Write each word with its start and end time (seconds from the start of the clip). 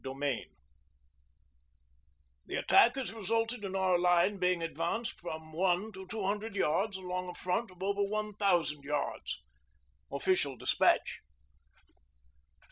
THE 0.03 0.09
ADVANCE 0.15 0.47
'_The 2.49 2.57
attack 2.57 2.95
has 2.95 3.13
resulted 3.13 3.63
in 3.63 3.75
our 3.75 3.99
line 3.99 4.39
being 4.39 4.63
advanced 4.63 5.19
from 5.19 5.53
one 5.53 5.91
to 5.91 6.07
two 6.07 6.23
hundred 6.23 6.55
yards 6.55 6.97
along 6.97 7.29
a 7.29 7.35
front 7.35 7.69
of 7.69 7.83
over 7.83 8.01
one 8.01 8.33
thousand 8.33 8.83
yards._' 8.83 9.43
OFFICIAL 10.09 10.57
DESPATCH. 10.57 11.21